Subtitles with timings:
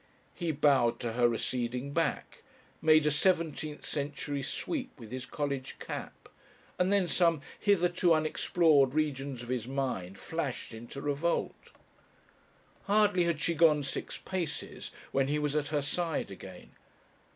[0.33, 2.41] He bowed to her receding back,
[2.81, 6.27] made a seventeenth century sweep with his college cap,
[6.79, 11.69] and then some hitherto unexplored regions of his mind flashed into revolt.
[12.85, 16.71] Hardly had she gone six paces when he was at her side again.